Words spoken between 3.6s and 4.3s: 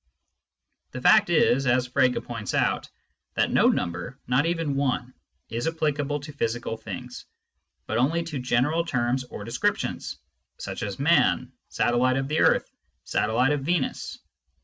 number,